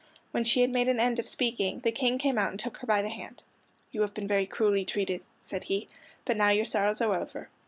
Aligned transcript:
When 0.31 0.43
she 0.43 0.61
had 0.61 0.71
made 0.71 0.87
an 0.87 0.99
end 0.99 1.19
of 1.19 1.27
speaking 1.27 1.81
the 1.81 1.91
King 1.91 2.17
came 2.17 2.39
out 2.39 2.49
and 2.49 2.59
took 2.59 2.77
her 2.77 2.87
by 2.87 3.03
the 3.03 3.09
hand. 3.09 3.43
"You 3.91 4.01
have 4.01 4.15
been 4.15 4.27
very 4.27 4.47
cruelly 4.47 4.83
treated," 4.83 5.21
said 5.41 5.65
he, 5.65 5.87
"but 6.25 6.37
now 6.37 6.49
your 6.49 6.65
sorrows 6.65 7.01
are 7.01 7.15
over." 7.15 7.49